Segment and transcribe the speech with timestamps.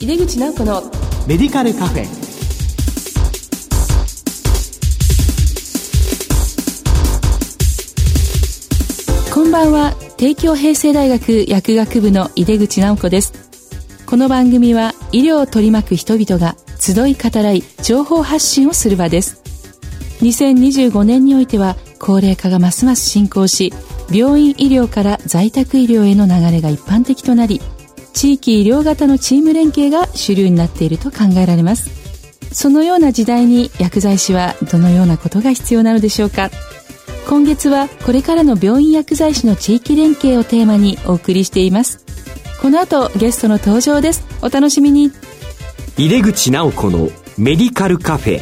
[0.00, 0.82] 井出口直子の
[1.28, 2.04] メディカルカフェ。
[9.32, 9.94] こんばんは。
[10.16, 13.32] 帝京平成大学薬学部の井出口直子です。
[14.04, 19.42] この番組は医療を取り巻く人々が集い語らい情報発信をする場です。
[20.22, 23.72] 2025年においては高齢化がますます進行し
[24.10, 27.60] 病院医療から在宅医療への流れが一般的となり
[28.14, 31.90] 地域医療型のチーム連携が主流になっていると考えられます。
[32.52, 36.50] そのような時代に薬剤師はどのようなことが必要なのでしょうか。
[37.28, 42.04] 今月はこれからの病院薬剤師の地域連携をテーマにお送りしています。
[42.62, 44.24] この後ゲストの登場です。
[44.40, 45.10] お楽しみに。
[45.98, 48.40] 入れ口直子のメディカルカフェ。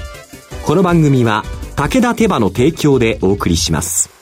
[0.66, 1.44] この番組は
[1.76, 4.21] 武田手羽の提供でお送りします。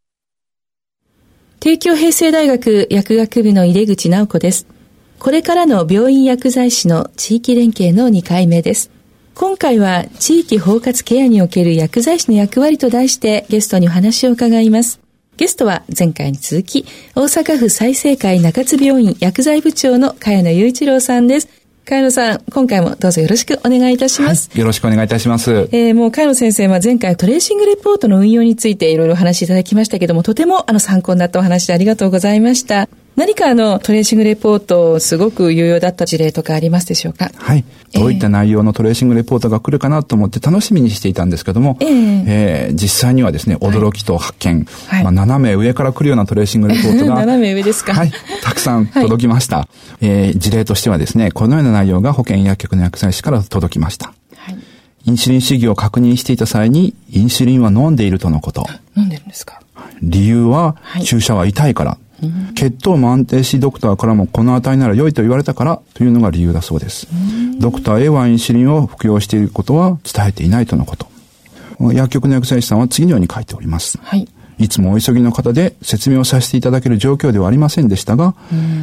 [1.63, 4.65] 帝京平成大学薬学部の井出口直子です。
[5.19, 8.89] これからの病院薬剤師の地域連携の2回目です。
[9.35, 15.01] 今回は地域包括ケアにおける薬剤師の役割と題してゲストにお話を伺います。
[15.37, 21.60] ゲストは前回に続き、大阪府済生会中津病院薬剤部長の茅野雄一郎さんです。
[21.85, 24.49] 茅野さん、今回もどうぞよろしくお願いいたします。
[24.49, 25.69] はい、よろしくお願いいたします。
[25.71, 32.87] えー、もう茅野先生は前回トレーシングレポートの運用についていろいろお話しいただきましたけども、とてもあの参考になったお話でありがとうございました。
[33.17, 37.29] 何かあのトレーシングレポートすごく有用だった事例とかありますでしょうか？
[37.35, 37.65] はい。
[37.93, 47.93] どういった内容のトレーシングレポートが来るかなと思って楽しみにしていたんですけども、えー、えー、実際にはですね、驚きと発見、はい、まあ、斜め上から来るようなトレーシングレポートが、 斜め上ですか？
[47.93, 48.11] はい。
[48.41, 49.63] たくさん届きました、は
[50.01, 54.13] い、えー、事例としてはですね、このような内容が保険薬局の薬剤師から届きました。
[54.37, 54.57] はい。
[55.03, 58.65] インシュリン主義を確認していた際に、インシュリンは飲んでいるとのこと。
[58.95, 59.59] 飲んでるんですか？
[60.01, 61.97] 理由は、注射は痛いから。
[62.55, 67.07] 血糖も安定し、ドクターからもこの値なら良いと言われたからというのが理由だそうです。
[67.59, 71.07] ドクター A はインシュリンを服用していることは伝えていないとのこと。
[71.93, 73.97] 薬局の薬剤師さんは次のように書いております。
[74.03, 74.27] はい。
[74.61, 78.35] いつもお急ぎの方で説明をさせていただける状況ではありませんでしたが、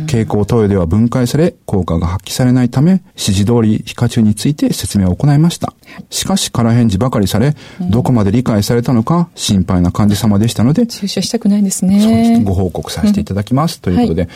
[0.06, 5.72] 経口投与では分解され、効果が発揮されないため、指示通り皮下中について説明を行いました。
[6.11, 7.55] しかし、空返事ばかりされ、
[7.91, 12.43] どこまで理解されたのか心配な患者様でしたので、注射したくないですね。
[12.45, 13.81] ご報告させていただきます。
[13.81, 14.31] ということで、はい、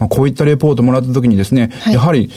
[0.00, 2.30] まあ、こういったレポートもらった時にですね、はい、やはり、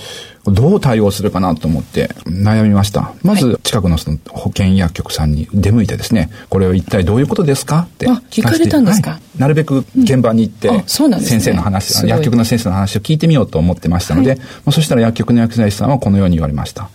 [0.46, 3.14] どう対応するかなと思って悩みました。
[3.24, 7.82] まず、近くのその保健薬局さんに出向いてですね、これは一体どういうことですか？
[7.82, 10.84] って聞かれたんですか、はい、なるべく現場に行って、うんね、
[11.20, 16.90] 先生の話、薬局の先生の話を聞いてみようと思ってましたので、はい、まあ、そしたら薬局の薬剤師さんはこのように言われました。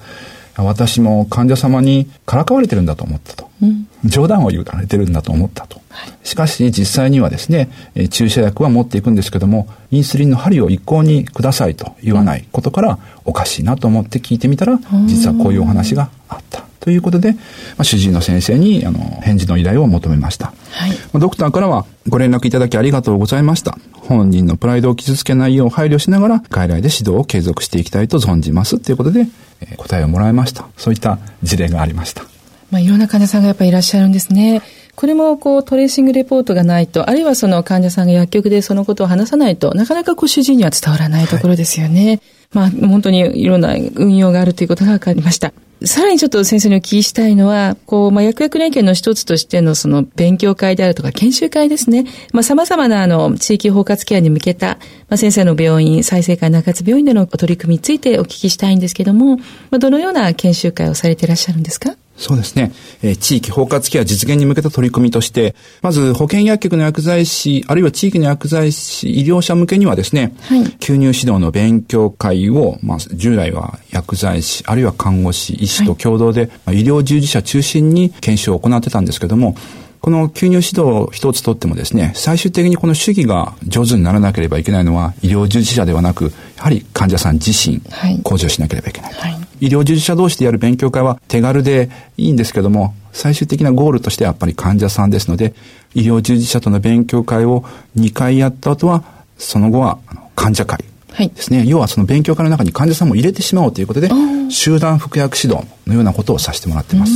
[0.57, 3.51] 私も患者様にからかわれてるんだと思ったと。
[3.63, 5.81] うん、冗談を言われてるんだと思ったと。
[6.25, 7.71] しかし実際にはですね、
[8.11, 16.67] 注射薬は持っていくんですけども、インスリンの針を一向にくださいと言わないことから、おかしいなと思って聞いてみたら、実はこういうお話があった。
[16.87, 17.39] ということで、ま
[17.79, 20.53] あ、主治医の先生にあの返事の依頼を求めました。
[20.71, 23.77] はい、ドクターからはご連絡いただきありがとうございました。
[23.93, 29.29] 本人のプライドを傷つけないよう配慮しながら外来で指導を継続していきたいと存じますということで、えー、
[29.77, 30.69] 答えをもらいました。
[30.77, 32.23] そういった事例がありました。
[32.71, 34.63] まあ、いろんな患者さんがやっぱりいらっしゃるんですね。
[34.97, 42.21] これもこうトレーシングレポートがないと、あるいはその患者さんが薬局でそのことを話さないとなかなかこう主治医には伝わらないところですよね。
[42.53, 45.53] はい、まあ本当にいろんな運用があるということが分かりました。
[45.85, 52.07] さらにちょっと先生にお聞きしたいのは、こう、まあ、薬薬連携の一つとしてのその勉強会であるとか研修会ですね。
[52.33, 54.79] まあ、様々なあの、地域包括ケアに向けた、
[55.11, 59.43] まあ、先生の病院、再生会中津病院での取り組みについてお聞きしたいんですけども、ま
[59.73, 61.95] あ、どのような研修会をされていらっしゃるんですか？
[62.17, 62.73] そうですね。
[63.03, 79.55] えー、地域包括ケア実現に向けた取り組みとして、まず保健薬局の薬剤師、あるいは地域の薬剤師、医療者向けにはですね、はい、吸入指導の勉強会を、まあ、従来は薬剤師、あるいは看護師、医師と共同で、はい、まあ、医療従事者中心に研修を行ってたんですけども、
[80.01, 87.83] この吸入指導一つとってもですね、最終的にこの主義が上手にならなければいけないのは医療従事者ではなく、やはり患者さん自身、
[88.23, 89.13] 向上しなければいけない。
[89.13, 95.55] はい、医療従事者同士でやる勉強会は手軽でいいんですけども、最終的なゴールとしてはやっぱり患者さんですので、
[95.95, 97.65] 医療従事者との勉強会を
[97.97, 99.05] 2回やった後は、
[99.39, 99.99] その後は、
[100.35, 100.85] 患者会
[101.19, 104.11] ですね、はい、要はその勉強会の中に患者さんも入れてしまおうということで、
[104.51, 107.13] 集団服薬指導のようなことをさせてもらってます。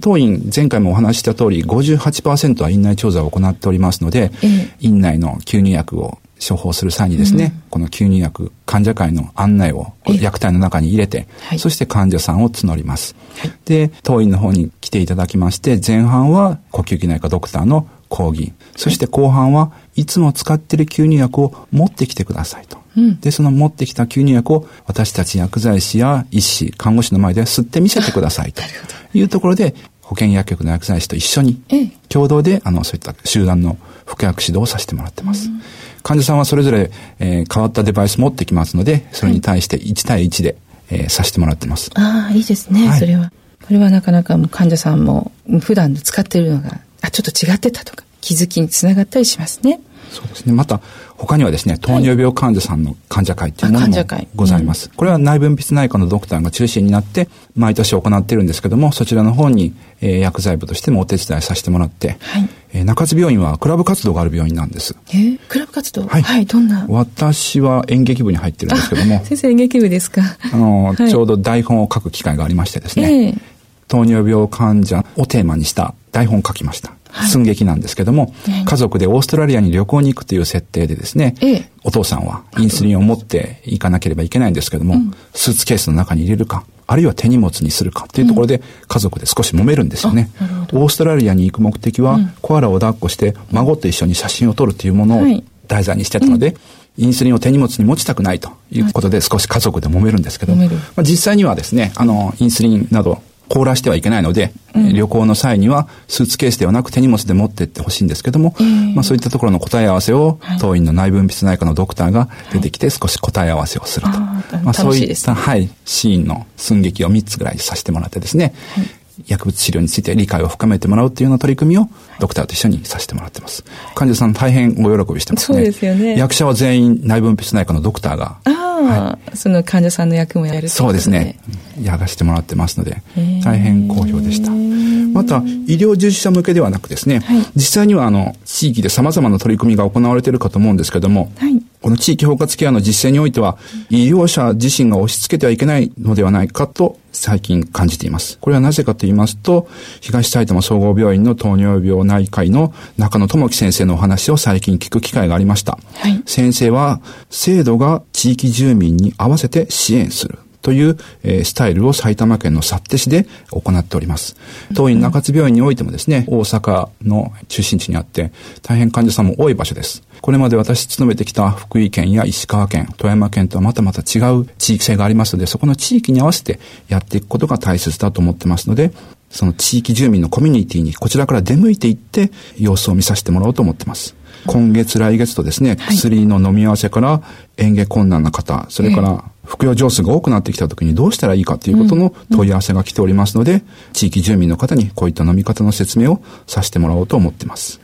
[0.00, 13.16] 当院、前回もお話しした通り、58%は院内調査を行っておりますので、ええ、院内の吸入薬を処方する際にですね、うん、この吸入薬、患者会の案内を薬体の中に入れて、はい、そして患者さんを募ります。
[13.38, 22.78] はい、で、当院の方に来ていただきまして、前半は呼吸器内科ドクターの講義、そして後半はいつも使っている吸入薬を持ってきてくださいと。
[22.96, 28.62] うん、で、その持ってきた吸入薬を私たち薬剤師や医師、看護師の前で吸ってみせてくださいと。
[29.14, 31.62] いうところで、保健薬局の薬剤師と一緒に、
[32.08, 35.48] 共同で、あの、そういった集団の服薬指導をさせてもらってます。
[35.48, 35.62] うん
[36.04, 40.56] 患者さんはそれぞれ、えー、変わったデバイス持ってきますので、それに対して1対1で、
[40.90, 41.90] えー、させてもらってます。
[41.94, 43.32] ああ、いいですね、はい、それは。
[43.66, 49.80] これはなかなか患者さんも普段使っているのが、あ、ちょっと違ってたとか、気づきにつながったりしますね。
[50.10, 50.52] そうですね。
[50.52, 50.80] また、
[51.16, 53.94] 他にはですね、糖尿病患者さんの患者会っていうものも
[54.34, 54.90] ございます。
[54.90, 64.96] これは内分泌内科のドクターが中心になって、毎年行っているんですけども、そちらの方に、えー、薬剤部としてもお手伝いさせてもらって、はい、えー、中津病院はクラブ活動がある病院なんです。
[65.08, 66.06] えー、クラブ活動？
[66.06, 66.84] はい、はい、どんな？
[66.88, 69.22] 私は演劇部に入ってるんですけども。
[69.24, 70.22] 先生演劇部ですか？
[70.52, 73.40] あの、はい、ちょうど台本を書く機会がありましてですね、えー、
[73.88, 76.92] 糖尿病患者をテーマにした台本を書きました。
[77.30, 88.04] 寸劇なんですけども、はい、家族でオーストラリアに旅行に行くという設定でですね、ええ、お父さんはインスリンを持っていかなければいけないんですけども、うん、スーツケースの中に入れるか、あるいは手荷物にするか。
[88.04, 90.30] っていうところで家族で少し揉めるんですよね。
[90.72, 96.56] うん、オーストラリアに行く目的は、うん、コアラを抱っこして孫と一緒に写真を撮るというものを題材にしてたので、はい
[96.96, 100.64] インスリンを手荷物に持ちたくないということで少し家族で揉めるんですけど、ま
[100.98, 114.12] あ、実際にはですね、あの、インスリンなど凍らしてはいけないので、うん、旅行の際にはスーツケースではなく手荷物で持ってってほしいんですけども、えー、まあそういったところの答え合わせを、はい、当院の内分泌内科のドクターが出てきて少し答え合わせをすると。
[114.12, 121.88] はい、まあそういった、はい、シーンの寸劇を3つぐらいさせてもらってですね、はい薬物治療について理解を深めてもらうっていうような取り組みを
[122.20, 123.64] ドクターと一緒にさせてもらってます。
[123.94, 125.58] 患者さん大変ご喜びしてますね。
[125.58, 126.18] そうですよね。
[126.18, 128.38] 役者は全員内分泌内科のドクターが。
[128.44, 131.38] ああ、はい、その患者さんの役もやるそうですね。
[131.80, 133.02] やらせてもらってますので、
[133.42, 134.50] 大変好評でした。
[134.50, 143.58] また、医療従事者向けではなくですね、はい、実際にはあの、地域で様々な取り組みが行われているかと思うんですけども、はいこの地域包括ケアの実践においては、
[143.90, 148.38] 医療者自身が押し付けてはいけないのではないかと最近感じています。
[148.40, 149.68] これはなぜかと言いますと、
[150.00, 155.78] 東埼玉総合病院の糖尿病内科医の中野智樹先生のお話を最近聞く機会がありました。
[155.96, 160.38] はい、先生は、制度が地域住民に合わせて支援する。
[160.62, 164.36] という、えー、スタイルを埼玉県の幸手市で行っております。
[164.74, 168.32] 当院中津病院においてもですね、大阪の中心地にあって、
[168.62, 170.02] 大変患者さんも多い場所です。
[170.24, 178.90] これまで私勤めてきた福井県や石川県、富山県とはまたまた違う地域性がありますので、そこの地域に合わせてやっていくことが大切だと思ってますので、
[179.28, 184.16] その地域住民のコミュニティにこちらから出向いていって様子を見させてもらおうと思ってます。
[184.46, 187.20] 今月来月とですね、薬の飲み合わせから
[187.58, 193.62] 嚥下困難な方、それから服用上数が多くなってきた時にどうしたらいいかということの問い合わせが来ておりますので、
[193.92, 197.78] 地域住民の方にこういった飲み方の説明をさせてもらおうと思ってます。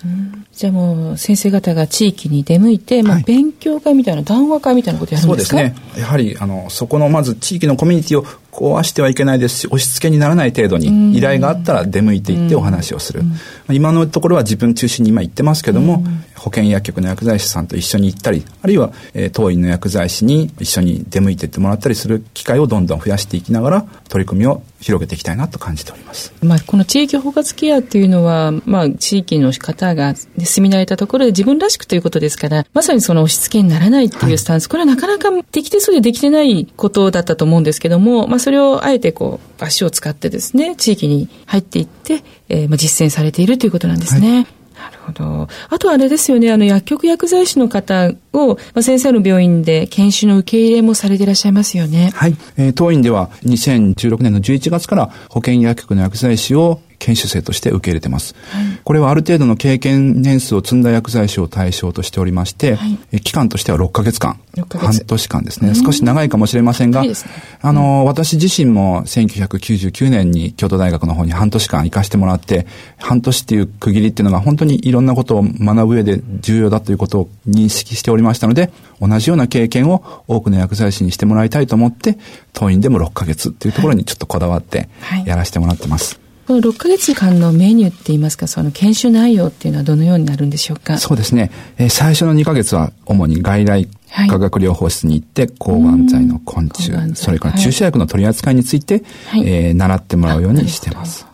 [0.61, 5.57] じゃあもう先生方が地域に出向いて、まあ、勉強会みたいな、談話会みたいなことやるんですか？
[5.57, 6.01] そうですね。
[6.03, 13.23] やはり、あの、そこのまず地域のコミュニティを壊してはいけないですし、押し付けにならない程度に依頼があったら出向いていってお話をする。
[13.71, 16.05] 今のところは自分中心に今言ってますけども、
[16.41, 26.33] 保健薬局の薬剤師さんと一緒に行ったり、あるいは、えー、当院の薬剤師に一緒に出向いていってもらったりする機会をどんどん増やしていきながら、取り組みを広げていきたいなと感じております。
[26.43, 44.37] まあ、この地域包括ケアっていうのは、まあ、地域の方が住み慣れたところで自分らしくということですから、まさにその押し付けにならないっていうスタンス、はい、これはなかなかできてそうでできてないことだったと思うんですけども、まあ、それをあえてこう、足を使ってですね、地域に入っていって、えー、まあ実践されているということなんですね。
[44.37, 44.60] はい
[45.07, 45.49] ほど。
[45.69, 52.11] あとあれですよね、あの薬局薬剤師の方を、まあ、先生の病院で研修の受け入れもされていらっしゃいますよね。
[52.15, 52.37] はい。
[52.57, 58.37] えー、当院では2016年の11月から保健薬局の薬剤師を研修生として受け入れてます。
[58.53, 64.39] はい、これはある程度の経験年数を積んだ薬剤師を対象としておりまして、はい、期間としては6ヶ月間、
[64.79, 65.75] 半年間ですね。
[65.75, 67.13] 少し長いかもしれませんが、ね、
[67.61, 72.67] あの、私自身も1999年に京都大学の方に半年間行かしてもらって、
[72.99, 82.19] 半年っていう区切りっていうのが本当にいろんなことを学ぶ上で重要だということを認識しておりましたので、同じような経験を多くの薬剤師にしてもらいたいと思って、
[82.53, 84.89] 当院でも6ヶ月っていうところにちょっとこだわって
[85.25, 86.21] やらせてもらってます。
[86.51, 90.99] この6ヶ月間のメニューって言いますか、その研修内容っていうのはどのようになるんでしょうか？
[90.99, 91.53] そうですね。
[91.79, 93.89] えー、最初の2ヶ月は主に外来
[94.29, 101.25] 化学療法室に行って、抗がん剤の昆虫、それから注射薬の取り扱いについて、はい、えー、習ってもらうようにしてます。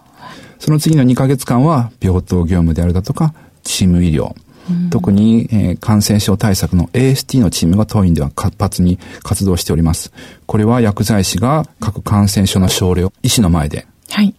[0.59, 3.33] その次の2ヶ月間は、病棟業務であるだとか、
[3.63, 4.35] チーム医療、
[4.91, 10.13] 特に、えー、感染症対策の AST のチームが当院では活発に活動しております。
[10.45, 13.87] これは薬剤師が各感染症の症例を医師の前で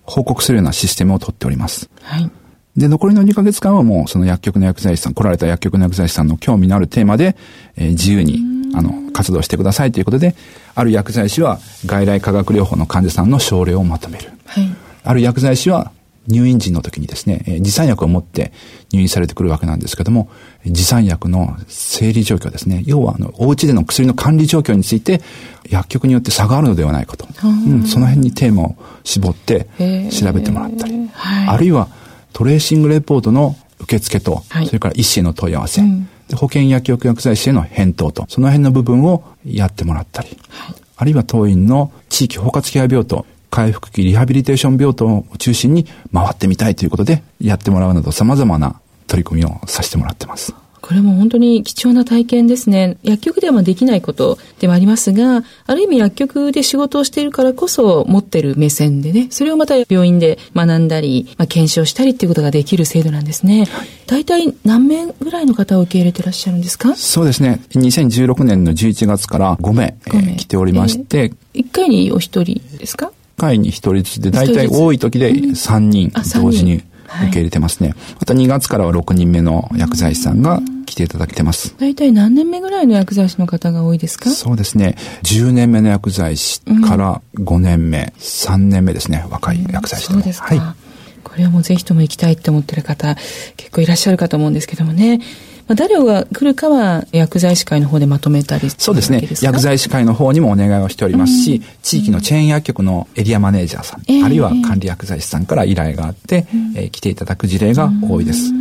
[0.05, 1.89] 報告するようなシステムをとっております。
[2.01, 2.31] はい。
[2.75, 7.36] で、残りの2ヶ月間はもうその薬局の薬剤師さん、来られた薬局の薬剤師さんの興味のあるテーマで、
[7.75, 8.39] えー、自由に、
[8.75, 10.36] あの、活動してくださいということで、
[10.75, 14.29] ある薬剤師は外来化学療法の患者さんの症例をまとめる。
[14.45, 14.69] はい。
[15.03, 15.91] ある薬剤師は
[16.27, 18.51] 入院時の時にですね、えー、持参薬を持って
[18.91, 20.29] 入院されてくるわけなんですけども、
[20.65, 22.84] 持参薬の整理状況ですね。
[22.86, 25.22] 要は、あの、お家での薬の管理状況について、
[25.69, 27.27] 薬局によって差があるのではないかと。
[27.43, 29.67] うん、その辺にテーマを絞って
[30.12, 31.88] 調べてもらったり、はい、あるいは
[32.34, 50.53] トレーシングレポートの受付と、はい、それから医師への問い合わせ、うん、保険薬局薬剤師への返答と、その辺の部分をやってもらったり、はい、あるいは当院の地域包括ケア病棟、回復期リハビリテーション病棟を中心に回ってみたいということでやってもらうなど様々な取り組みをさせてもらってます。
[50.79, 52.97] これも本当に貴重な体験ですね。
[53.03, 63.67] 薬局ではできないことではありますが、ある意味薬局で仕事をしているからこそ持ってる目線でね、それをまた病院で学んだり、まあ、検証したりっていうことができる制度なんですね。
[64.05, 66.95] 大体何名ぐらいの方を受け入れてらっしゃるんですか？
[66.95, 67.59] そうですね。
[67.71, 76.84] 2016年の11月から5名、5名えー、来ておりまして、えー、1回にお一人ですか？1回に1人ずつで、大体多い時で3人同時に受
[77.32, 77.89] け入れてますね。
[77.89, 81.75] はい、また2月からは6人目の薬剤師さんが来ていただけてます。
[81.77, 84.29] 大体何年目ぐらいの薬剤師の方が多いですか？
[84.29, 84.98] そうですね。
[85.24, 89.25] 10年目の薬剤師から5年目、うん、3年目ですね。
[89.29, 90.22] 若い薬剤師でも。
[90.22, 90.48] そうですか。
[90.48, 90.75] はい。
[91.24, 93.15] これはもうぜひとも行きたいって思ってる方、
[93.58, 95.20] 結構いらっしゃるかと思うんですけどもね。
[95.67, 99.27] まあ、誰が来るかは薬剤師会の方でまとめたりそうですね。
[99.41, 108.51] 薬剤師会の方にもお願いをしておりますし、うん、地域のチェーン薬局のエリアマネージャーさん、うん、あるいは管理薬剤師さんから依頼があって、えー、来ていただく事例が多いです。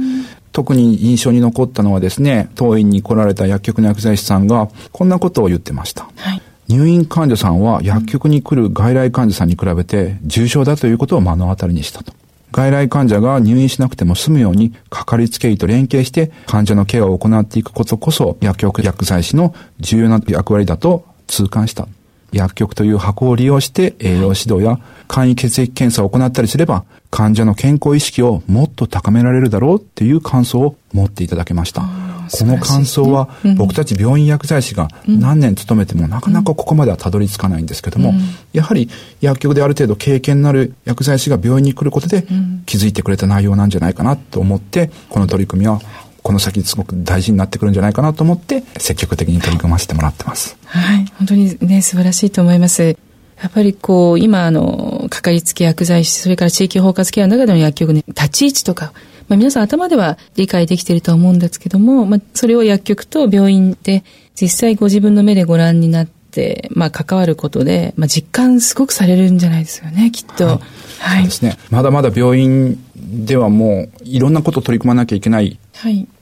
[0.52, 6.08] 特に印象に残ったのはですね、当院に来られた薬局の薬剤師さんが、こんなことを言ってました。
[6.16, 12.14] はい、入院患者さんは薬局に来る外来患者さんに比べて重症だということを目の当たりにしたと。
[12.52, 21.88] 外来患者が入院しなくても済むように、かかりつけ医と連携して患者のケアを行っていくことこそ、薬局薬剤師の重要な役割だと痛感した。
[22.32, 32.15] 薬局という箱を利用して栄養指導や簡易血液検査を行ったりすれば、患者の健康意識をもっと高められるだろうっていう感想を持っていただけました。
[32.30, 38.14] この感想は、僕たち病院薬剤師が何年勤めてもなかなかここまではたどり着かないんですけども、
[38.52, 38.88] やはり
[39.21, 42.26] 薬局である程度経験のある薬剤師が病院に来ることで
[42.66, 45.80] 気づいてくれた内容なんじゃないかなと思って、この取り組みは
[46.23, 50.56] この先すごく大事になってくるんじゃないかなと思って積極的に取り組ませてもらってます。
[50.64, 52.97] はい、本当にね素晴らしいと思います。
[53.40, 58.92] やっぱりこう、今、あの、かかりつけ薬剤師、それから地域包括ケアの中での薬局ね、立ち位置とか、
[59.28, 64.04] まあ皆さん頭では理解できていると思うんですけども、まあそれを薬局と病院で
[64.40, 70.47] 実際ご自分の目でご覧になって、まあ関わることで、まあ実感すごくされるんじゃないですよね、きっと。
[70.47, 70.59] はい。
[70.99, 71.59] はい、そうですね。
[71.71, 75.59] まだまだ病院ではもういろんなことを取り組まなきゃいけない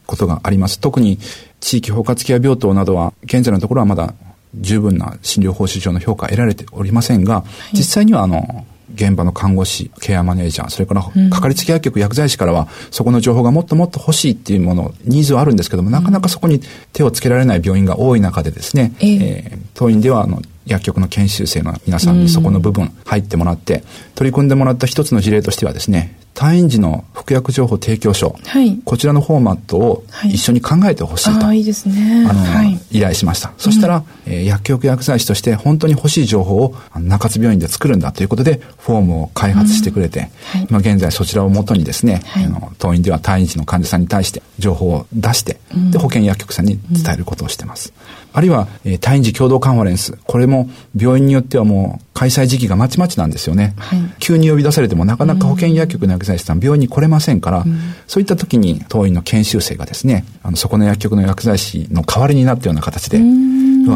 [0.07, 0.81] ことがあります。
[0.81, 1.19] 特に
[1.61, 4.15] 地域包括ケア病棟などは現在のところはまだ
[4.55, 16.61] 十分な診療報酬上の評価を得られておりませんが、はい、実際にはあの、現場の看護師、ケアマネージャー、それからかかりつけ薬局、薬剤師からは、そこの情報がもっともっと欲しいっていうもの、ニーズはあるんですけども、なかなかそこに
[16.93, 32.27] 手をつけられない病院が多い中でですね、えー、えー、当院ではあの薬局の研修生の皆さんにそこの部分入ってもらって、取り組んでもらった一つの事例としてはですね、退院時の服薬情報提供書、はい、こちらのフォーマットを一緒に考えてほしいと、はい、いいですね。
[32.29, 33.53] あの、はい、依頼しました。
[33.57, 40.61] そしたら、うん、えー、薬局薬剤師として本当に欲しい情報を中津病院で作るんだということで、フォームを開発してくれて、うん。
[40.61, 47.93] はい、まあ現在そちらをもとにですね、はい、あの当院では退院時の患者さんに対して情報を出して、うん、で保健薬局さんに伝えることをしてます。
[48.33, 50.19] あるいは、えー、退院時共同カンファレンス。
[50.25, 50.54] これも
[50.97, 53.75] 病院によってはもう開催時期がまちまちなんですよね。
[53.79, 63.19] はい、急に呼び出されてもなかなか保健薬局の薬剤師さん病院に来れませんから、うん、そういった時に当院の研修生がですね、あのそこの薬局の薬剤師の代わりになったような形で、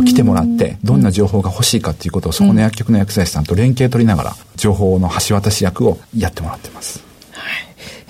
[0.04, 7.07] 来てもらって、どんな情報が欲しいかということをそこの薬局の薬剤師さんと連携取りながら、情報の橋渡し役をやってもらってます。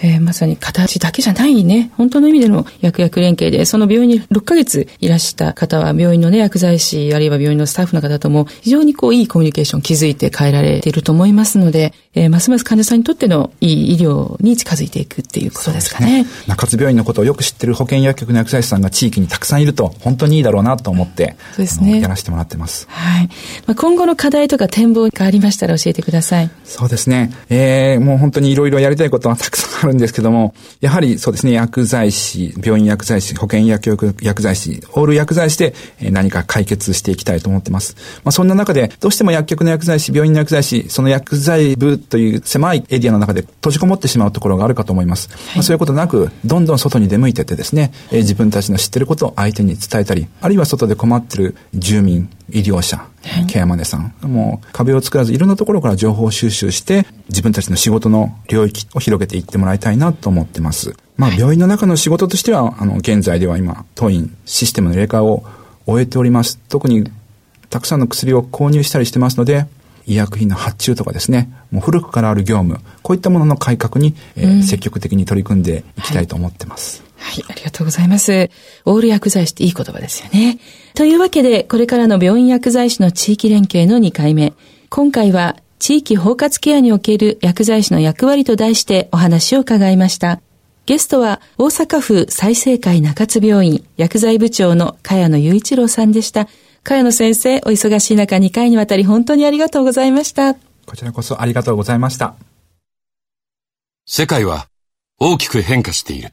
[0.02, 16.22] えー、まさに形だけじゃないね、本当の意味での薬薬連携で、その病院に6ヶ月いらした方は、病院のね、薬剤師、あるいは病院のスタッフの方とも、非常にこう、いいコミュニケーションを築いて変えられていると思いますので、えー、ますます患者さんにとってのいい医療に近づいていくっていうことですかね。
[16.24, 22.00] ね中津病院のことをよく知ってる保健薬局の薬剤師さんが地域にたくさんいると、本当にいいだろうなと思って、そうですね。
[22.00, 22.86] やらせてもらってます。
[22.88, 23.28] はい。
[23.66, 26.50] まあ、今後の課題とか展望がありましたら教えてください。
[26.64, 27.32] そうですね。
[27.50, 37.96] えー、もう本当にいろいろやりたいことはたくさんあるんですけども、やはりそうですね、薬剤師、病院薬剤師、保健薬局薬剤師、オール薬剤師で何か解決していきたいと思ってます。
[38.24, 45.28] まあ、そんな中で、どうしても薬局の薬剤師、病院の薬剤師、その薬剤部という狭いエリアの中で閉じこもってしまうところがあるかと思います。
[45.28, 53.04] はい、まあ、そういうことなく、どんどん外に出向いてってですね、えー、自分たちの知ってることを相手に伝えたり、あるいは外で困ってる住民、医療者、
[53.46, 60.94] ケアマネさん、もう壁を作らずいろんなところから情報収集して、自分たちの仕事の領域を広げていってもらいたいなと思ってます。
[61.16, 65.44] まあ、病院の中の仕事としては、あの、現在では今、当院システムの入れ替えを
[65.86, 66.58] 終えております。
[66.68, 67.10] 特に、
[67.70, 69.66] たくさんの薬を購入したりしてますので、
[70.06, 77.04] 医薬品の発注とかですね、もう古くからある業務、こういったものの改革に、えー、積極的に取り組んでいきたいと思ってます。
[77.18, 78.50] はい、ありがとうございます。
[78.84, 80.58] オール薬剤師っていい言葉ですよね。
[80.94, 84.54] というわけで、これからの病院薬剤師の地域連携の2回目。
[84.88, 90.40] 今回は、地域包括ケアにおける薬剤師の役割と題してお話を伺いました。
[90.86, 96.48] ゲストは、大阪府再生会中津病院薬剤部長の茅野雄一郎さんでした。
[96.82, 100.54] 茅野先生、お忙しい中2回にわたり本当にありがとうございました。
[100.54, 102.34] こちらこそありがとうございました。
[104.06, 104.68] 世界は
[105.20, 106.32] 大きく変化している。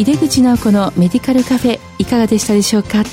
[0.00, 3.04] 井出口直子のメディカルカフェいかがでしたでしょうか？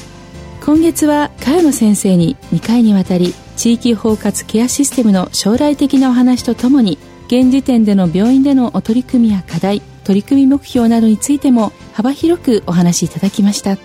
[0.66, 6.98] 今月は茅野先生に2回にわたり地域包括ケアシステムの将来的なお話とともに
[7.28, 13.78] 現時点での病院でのお取り組みや課題取り組み目標などについても幅広くお話しいただきました。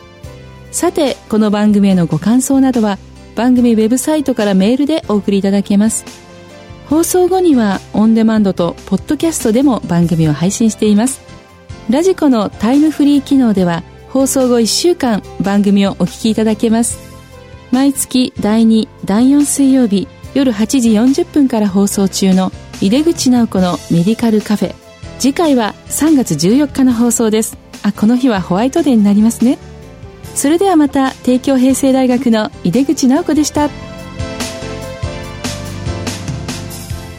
[0.71, 2.99] さてこの番組へのご感想などは
[3.35, 6.05] 番組ウェブサイトからメールでお送りいただけます。
[6.89, 11.21] 放送後にはオンデマンドとポッドキャストでも番組を配信しています。
[11.91, 16.99] ラジコのタイムフリー機能では放送後1週間番組をお聞きいただけます。
[17.71, 24.75] 毎月第2第4水曜日夜8時40分から放送中の井出口直子のメディカルカフェ。
[25.19, 27.57] 次回は3月14日の放送です。
[27.83, 29.59] あこの日はホワイトデーになりますね。
[30.35, 33.71] それではまた帝京平成大学の井出口直子でした。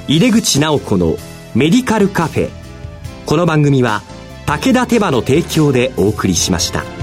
[0.07, 1.15] 井出口直子の
[1.53, 2.49] メディカルカフェ。
[3.25, 4.01] この番組は
[4.45, 7.02] 武田手羽の提供でお送りしました。